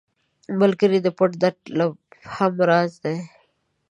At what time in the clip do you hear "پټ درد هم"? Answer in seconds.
1.17-2.53